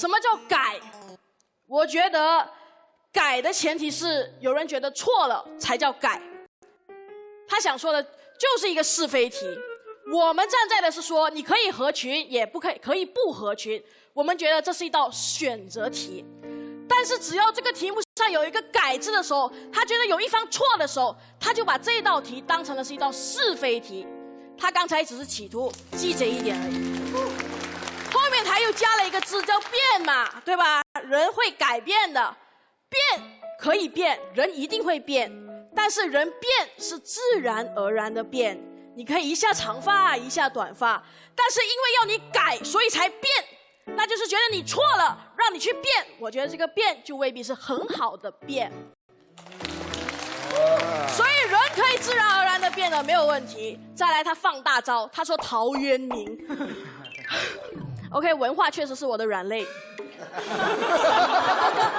[0.00, 0.80] 什么叫改？
[1.66, 2.48] 我觉得
[3.12, 6.22] 改的前提是有人觉得错了才叫改。
[7.46, 9.46] 他想说的就是一个是非题。
[10.10, 13.82] 我们站在的是说，你可以合群，也不可以可以不合群。
[14.14, 16.24] 我们觉得这是一道选择题。
[16.88, 24.06] 但是只要这个题目上有一个“改”字的时候，他觉得有一方错的时候，他就把这道题当成了是一道是非题。
[24.56, 27.49] 他刚才只是企图记这一点而已。
[28.44, 30.82] 他又加了一个字叫“变”嘛，对吧？
[31.04, 32.36] 人会改变的，
[32.88, 35.30] 变可以变，人一定会变。
[35.74, 38.60] 但是人变是自然而然的变，
[38.96, 41.02] 你可以一下长发，一下短发。
[41.34, 43.32] 但是因为要你改，所以才变。
[43.96, 46.06] 那就是觉得你错了，让你去变。
[46.18, 48.70] 我觉得这个变就未必是很好的变。
[51.08, 53.78] 所以人可以自然而然的变得没有问题。
[53.94, 56.38] 再来，他放大招，他说陶渊明。
[58.12, 59.64] OK，文化确实是我的软肋。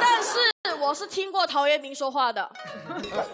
[0.00, 0.38] 但是
[0.80, 2.50] 我是听过陶渊明说话的，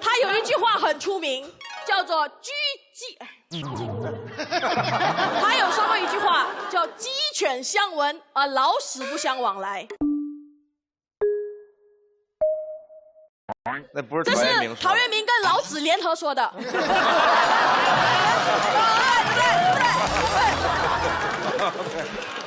[0.00, 1.48] 他有一句话很出名，
[1.86, 2.50] 叫做“居
[2.92, 3.16] 鸡”。
[5.40, 9.86] 他有说过一句话，叫“鸡犬相闻，而老死不相往来”。
[13.94, 16.52] 那不是这是陶渊明跟老子联合说的。
[16.56, 16.74] 对对
[19.72, 19.80] 对
[22.02, 22.43] 对。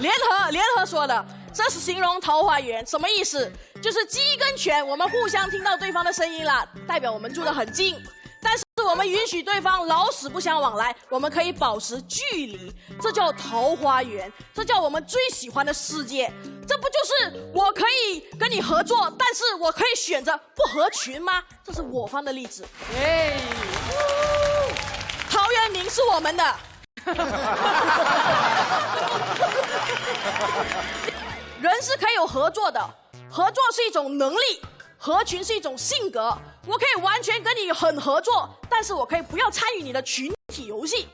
[0.00, 3.52] 联合联合说的，这是形容桃花源，什么意思？
[3.82, 7.96] 就是鸡跟犬，我们互相听到对方的声音了，代表我们住得很近。
[8.42, 16.32] 但是我们允许对方老死不相往来，我们可以保持距离，这叫桃花源，这叫我们最喜欢的世界。
[16.66, 21.42] 这不就是我可以跟你合作，但是我可以选择不合群吗？
[21.62, 22.66] 这是我方的例子。
[22.96, 23.36] 哎，
[25.28, 26.56] 陶渊明是我们的。
[32.20, 32.78] 有合作的，
[33.30, 34.38] 合作是一种能力，
[34.98, 36.36] 合群是一种性格。
[36.66, 41.08] 我可以完全跟你很合作，但是我可以不要参与你的群体游戏。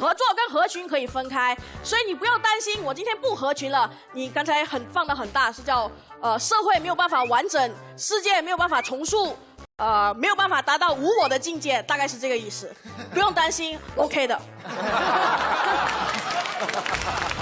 [0.00, 3.88] 合作跟合群可以分开，所以你不要担心我今天不合群了。
[4.12, 5.88] 你刚才很放的很大，是叫
[6.20, 9.36] 呃社会没有办法完整，世界没有办法重塑，
[9.76, 12.74] 呃没有办法达到无我的境界，大概是这个意思。
[13.12, 14.40] 不用担心，OK 的。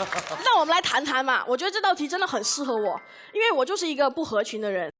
[0.44, 3.00] 让我们来谈谈嘛，我觉得这道题真的很适合我，
[3.32, 4.92] 因为我就是一个不合群的人。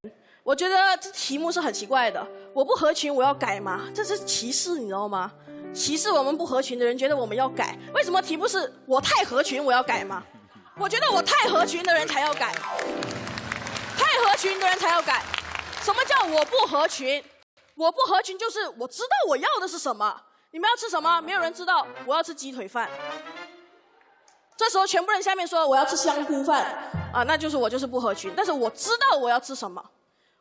[0.43, 3.83] 我觉得这题目是很奇怪的，我不合群，我要改吗？
[3.95, 5.31] 这是歧视，你知道吗？
[5.73, 7.79] 歧视我们不合群的人，觉得我们要改。
[7.95, 10.25] 为什么题目是我太合群，我要改吗？
[10.77, 12.53] 我觉得我太合群的人才要改，
[13.97, 15.23] 太合群的人才要改。
[15.83, 17.23] 什么叫我不合群？
[17.75, 20.23] 我不合群就是我知道我要的是什么。
[20.51, 21.21] 你们要吃什么？
[21.21, 21.87] 没有人知道。
[22.07, 22.89] 我要吃鸡腿饭。
[24.61, 26.67] 这时候全部人下面说我要吃香菇饭
[27.15, 28.31] 啊，那就是我就是不合群。
[28.37, 29.83] 但是我知道我要吃什么。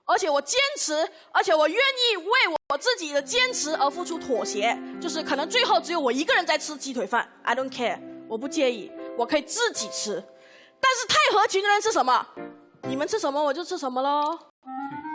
[0.04, 2.32] 而且我坚持，而且我愿意为
[2.68, 7.98] 我自己的坚持而付出妥协，就是可能最后只有我一个人在吃鸡腿饭，I don't care，
[8.28, 10.22] 我不介意，我可以自己吃。
[10.82, 12.28] 但是太合群的人吃什么？
[12.90, 14.49] 你们吃什么我就吃什么喽。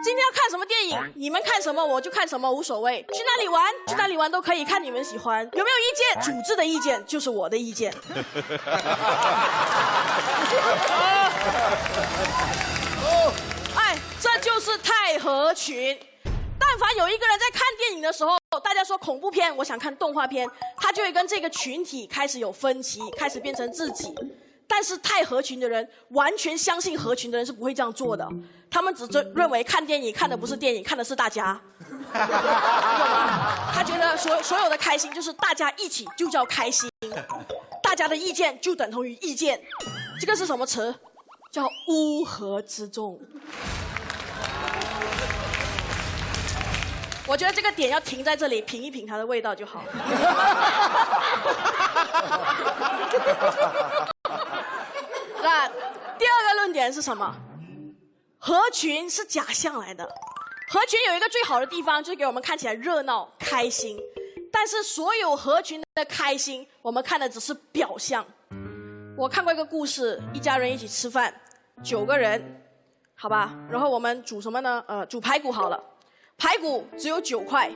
[0.05, 3.03] 今天要看什么电影，你们看什么我就看什么，无所谓。
[3.11, 5.43] 去哪里玩，去哪里玩都可以，看你们喜欢。
[5.55, 6.21] 有没有意见？
[6.23, 7.91] 组织的意见就是我的意见。
[14.21, 15.99] 这就是太合群。
[16.59, 24.15] 但凡有一个人在看电影的时候，大家说恐怖片，我想看动画片，他就会跟这个群体开始有分歧，开始变成自己。
[24.67, 28.29] 但是太合群的人，完全相信合群的人是不会这样做的。
[28.71, 31.61] 他们只认认为看电影看的不是电影，看的是大家。
[32.13, 36.91] 他觉得所所有的开心就是大家一起就叫开心，
[37.83, 39.61] 大家的意见就等同于意见。
[40.21, 40.95] 这个是什么词？
[41.53, 43.21] 叫乌合之众。
[47.27, 49.83] 我觉得这个点要停在这里，品一品它的味道就好。
[56.19, 57.35] 第二个论点是什么？
[58.39, 60.05] 合群是假象来的。
[60.69, 63.99] 合群有一个最好的地方，就是给我们看起来热闹开心。
[64.53, 68.25] 但是所有合群的开心，我们看的只是表象。
[69.17, 71.33] 我看过一个故事，一家人一起吃饭，
[71.83, 72.63] 九个人，
[73.15, 74.85] 好吧，然后我们煮什么呢？
[74.89, 75.83] 呃，煮排骨好了。
[76.37, 77.71] 排骨只有九块，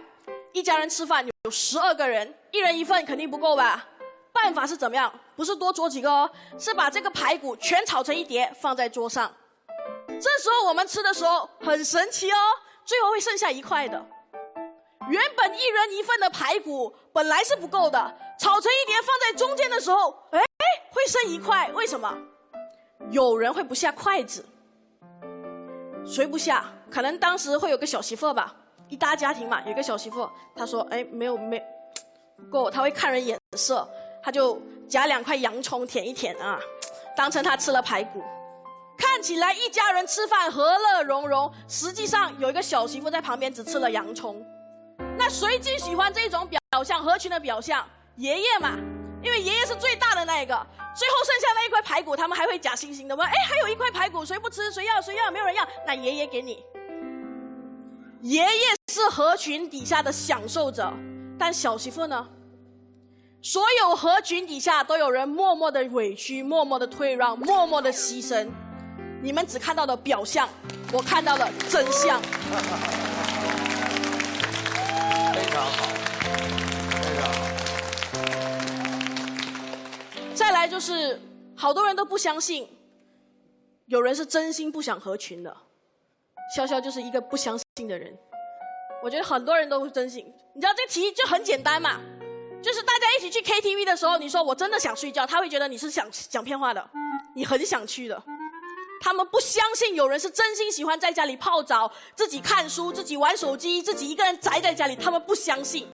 [0.53, 3.87] 一家人吃饭有十二个人，一人一份肯定不够吧？
[4.32, 5.12] 办法是怎么样？
[5.38, 9.32] 不是多做几个哦，是把这个排骨全炒成一碟放在桌上。
[10.08, 12.37] 这时候我们吃的时候很神奇哦，
[12.85, 14.05] 最后会剩下一块的。
[15.08, 20.40] 原本一人一份的排骨本来是不够的，炒成一碟放在中间的时候，哎，
[20.90, 22.12] 会剩一块，为什么？
[23.12, 24.44] 有人会不下筷子，
[26.05, 26.64] 谁不下？
[26.91, 28.56] 可能当时会有个小媳妇吧，
[28.88, 31.64] 一大家庭嘛，有个小媳妇，她说：“哎，没有没
[32.37, 33.88] 不够。”她会看人眼色，
[34.20, 36.58] 她就夹两块洋葱舔一舔啊，
[37.17, 38.23] 当成他吃了排骨。
[38.96, 44.44] 看起来一家人吃饭和乐融融，实际上有一个小媳妇在旁边只吃了洋葱。
[45.17, 47.87] 那谁最喜欢这种表象合群的表象？
[48.17, 48.76] 爷爷嘛，
[49.23, 50.55] 因为爷爷是最大的那一个。
[50.96, 54.73] 最后剩下那一块排骨，他们还会假惺惺的问：“哎，还有一块排骨，谁不吃？
[54.73, 55.00] 谁要？
[55.00, 55.31] 谁要？
[55.31, 56.64] 没有人要，那爷爷给你。”
[58.23, 60.93] 爷爷是合群底下的享受者，
[61.38, 62.29] 但小媳妇呢？
[63.40, 68.49] 所有合群底下都有人默默的委屈，默默的退让，默默的牺牲。
[69.23, 70.49] 你们只看到了表象，
[70.93, 72.20] 我看到了真相。
[75.32, 75.87] 非常好，
[77.00, 77.46] 非常好。
[80.34, 81.20] 再来就是，
[81.55, 82.69] 好多人都不相信，
[83.87, 85.56] 有人是真心不想合群的。
[86.56, 88.19] 潇潇就是一个不相信的人。
[89.00, 90.26] 我觉得很多人都真心。
[90.55, 92.00] 你知道这题就很简单嘛，
[92.60, 96.90] 就是大家一起去 KTV 的时候，你说我真的想睡觉，他会觉得你是想讲骗话的，
[97.34, 98.22] 你很想去的。
[99.00, 104.96] 他们不相信有人是真心喜欢在家里泡澡、自己看书、自己玩手机、自己一个人宅在家里。
[104.96, 105.87] 他们不相信，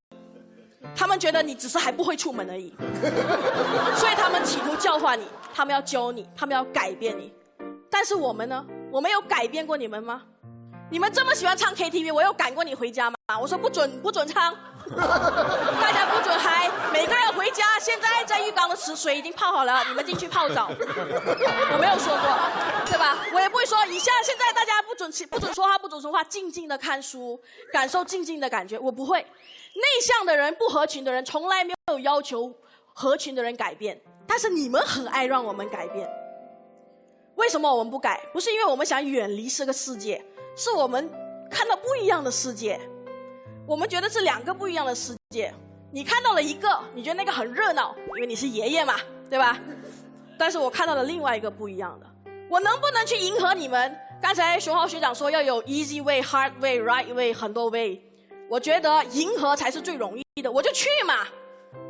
[0.97, 2.73] 他们觉得你只是还不会出门而已，
[3.95, 7.31] 所以他们企图教化你，他们要教你，他们要改变你。
[7.91, 8.65] 但是我们呢？
[8.91, 10.23] 我们有改变过你们吗？
[10.91, 13.14] 你们这么喜欢唱 KTV，我有赶过你回家吗？
[13.41, 14.55] 我说不准，不准唱，
[14.85, 17.65] 大家不准嗨，每个人回家。
[17.81, 20.69] 现在在浴缸的池水已经泡好了，你们进去泡澡。
[20.69, 23.17] 我没有说过，对吧？
[23.33, 27.41] 我也不会说以下现在大家不准不准说话，不准说话，静静的看书，
[27.73, 28.79] 感受静静的感觉。
[28.79, 29.23] 我不会。
[29.23, 32.53] 内向的人、不合群的人，从来没有要求
[32.93, 36.07] 合群的人改变，但是你们很爱让我们改变。
[37.37, 38.21] 为什么我们不改？
[38.35, 40.23] 不是因为我们想远离这个世界。
[40.55, 41.11] 是我们
[41.51, 42.79] 看到不一样的世界，
[43.67, 45.53] 我们觉得是两个不一样的世界。
[45.91, 48.95] 你看到了一个，你觉得那个很热闹，因为你是爷爷嘛，
[49.31, 49.59] 对吧？
[50.39, 52.07] 但是我看到了另外一个不一样的。
[52.51, 53.97] 我能不能去迎合你们？
[54.21, 58.01] 刚才熊浩学长说要有 easy way、hard way、right way 很多 way，
[58.51, 61.27] 我觉得迎合才是最容易的，我就去嘛，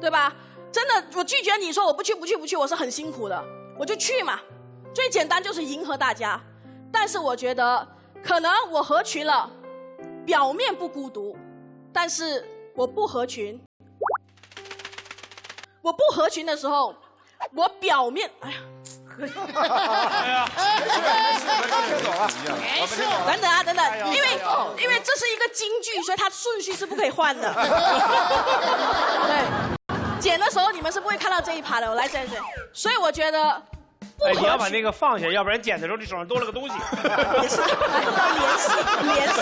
[0.00, 0.34] 对吧？
[0.70, 3.44] 真的，我拒绝你说我不去不去不去，我是很辛苦的，
[3.78, 4.40] 我就去嘛。
[4.92, 6.40] 最简单就是迎合大家，
[6.92, 7.88] 但是我觉得。
[8.26, 9.50] 可能我合群了，
[10.24, 11.36] 表面不孤独，
[11.94, 12.44] 但是
[12.74, 13.58] 我不合群。
[15.80, 16.94] 我不合群的时候，
[17.54, 18.56] 我表面哎呀，
[19.20, 20.48] 哎呀，
[23.26, 24.28] 等等啊，等等，因为
[24.82, 27.52] 因为这是一个京剧，所以它顺序是不可以换的。
[29.28, 31.88] 对，剪的时候你们是不会看到这一趴的。
[31.88, 32.40] 我来剪剪，
[32.72, 33.62] 所以我觉得。
[34.20, 36.74] 哎，你要把那个放下，要不然剪的时候你手上多了个东西。
[37.42, 37.66] 也是，要
[38.30, 38.68] 联系
[39.02, 39.40] 联系。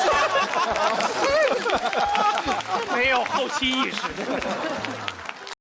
[2.94, 4.00] 没有后期意识。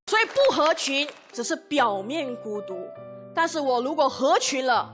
[0.08, 2.88] 所以不合群只是表面孤独，
[3.36, 4.90] 但是我如果合群了，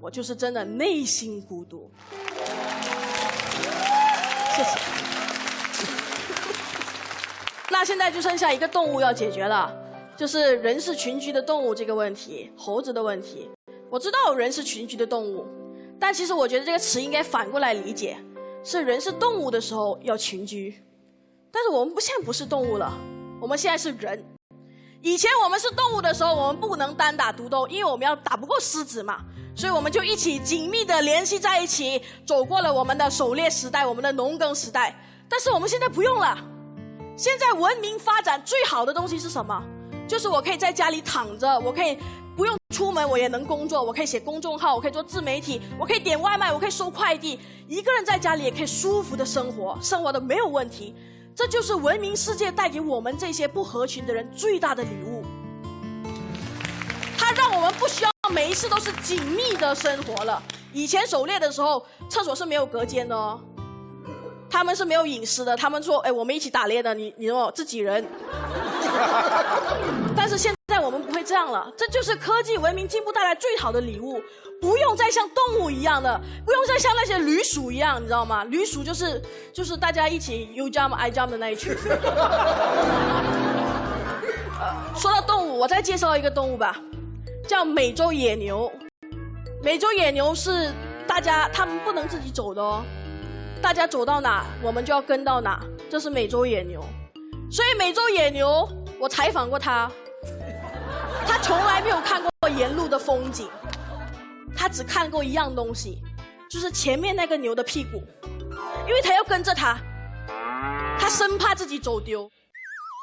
[0.00, 1.90] 我就是真的内心孤独。
[4.54, 4.70] 谢谢。
[7.68, 9.74] 那现在就剩下一个动物要解决了，
[10.16, 13.50] 就是人是群居的动物这个问题，猴子的问题。
[13.92, 15.44] 我知道人是群居的动物，
[16.00, 18.16] 但其实我觉得这个词应该反过来理解，
[18.64, 20.82] 是人是动物的时候要群居。
[21.52, 22.90] 但是我们不现在不是动物了，
[23.38, 24.24] 我们现在是人。
[25.02, 29.20] 以前我们是动物的时候，我们不能单打独斗，因为我们要打不过狮子嘛，
[29.54, 34.98] 所以我们就一起紧密的联系在一起，走过了我们的狩猎时代，我们的农耕时代。
[35.28, 36.38] 但是我们现在不用了，
[37.14, 39.62] 现在文明发展最好的东西是什么？
[40.08, 41.96] 就是我可以在家里躺着，我可以。
[42.34, 43.82] 不用出门，我也能工作。
[43.82, 47.38] 我可以写公众号，我可以做自媒体，我可以点外卖，我可以收快递。
[47.68, 50.94] 一个人在家里也可以舒服的生活，生活的没有问题。
[51.36, 55.22] 这就是文明世界带给我们这些不合群的人最大的礼物。
[57.18, 60.42] 它让我们不需要每一次都是紧密的生活了。
[60.72, 63.38] 以前狩猎的时候，厕所是没有隔间的哦，
[64.48, 65.54] 他们是没有隐私的。
[65.54, 68.02] 他们说：“哎，我们一起打猎的，你你说自己人。”
[70.16, 74.22] 但是现在我们不会这样了，这就是科技文明进步带来最好的礼物。
[74.60, 78.44] 不用再像动物一样的，不用再像那些驴鼠一样，你知道吗？
[78.44, 79.20] 驴鼠就是
[79.52, 81.76] 就是大家一起 you jump I jump 的那一群。
[84.94, 86.76] 说到动物，我再介绍一个动物吧，
[87.48, 88.70] 叫美洲野牛。
[89.64, 90.70] 美洲野牛是
[91.08, 92.84] 大家他们不能自己走的哦，
[93.60, 96.84] 大家走到哪我们就要跟到哪，这是美洲野牛。
[97.50, 98.68] 所以美洲野牛，
[99.02, 99.90] 我采访过他，
[101.26, 103.50] 他从来没有看过沿路的风景。
[104.54, 105.98] 他只看过一样东西，
[106.48, 108.00] 就是前面那个牛的屁股，
[108.86, 109.76] 因为他要跟着他，
[111.00, 112.30] 他生怕自己走丢，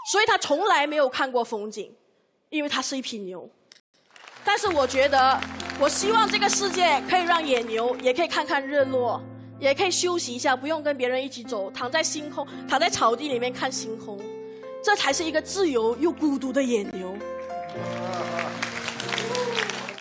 [0.10, 1.94] 所以他从来没有看过风景，
[2.48, 3.50] 因为他是一匹牛。
[4.46, 5.38] 但是我觉得，
[5.82, 9.22] 我希望这个世界可以让野牛也可以看看日落，
[9.60, 14.18] 也可以休息一下，不用跟别人一起走，躺在星空，躺在草地里面看星空，
[14.81, 17.17] 这才是一个自由又孤独的野牛。